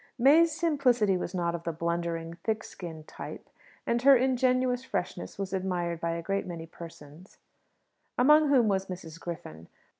[0.17, 3.47] May's simplicity was not of the blundering thick skinned type;
[3.85, 7.37] and her ingenuous freshness was admired by a great many persons,
[8.17, 9.19] among whom was Mrs.
[9.19, 9.67] Griffin.